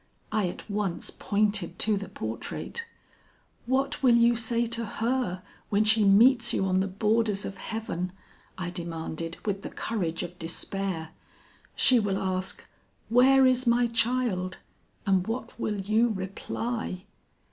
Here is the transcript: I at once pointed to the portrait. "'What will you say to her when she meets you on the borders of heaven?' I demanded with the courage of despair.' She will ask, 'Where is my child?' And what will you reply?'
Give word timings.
I 0.31 0.47
at 0.49 0.67
once 0.67 1.11
pointed 1.11 1.77
to 1.77 1.95
the 1.95 2.09
portrait. 2.09 2.85
"'What 3.67 4.01
will 4.01 4.15
you 4.15 4.35
say 4.35 4.65
to 4.65 4.83
her 4.83 5.43
when 5.69 5.83
she 5.83 6.03
meets 6.03 6.53
you 6.53 6.65
on 6.65 6.79
the 6.79 6.87
borders 6.87 7.45
of 7.45 7.57
heaven?' 7.57 8.11
I 8.57 8.71
demanded 8.71 9.37
with 9.45 9.61
the 9.61 9.69
courage 9.69 10.23
of 10.23 10.39
despair.' 10.39 11.09
She 11.75 11.99
will 11.99 12.17
ask, 12.17 12.65
'Where 13.09 13.45
is 13.45 13.67
my 13.67 13.85
child?' 13.85 14.57
And 15.05 15.27
what 15.27 15.59
will 15.59 15.79
you 15.79 16.09
reply?' 16.09 17.03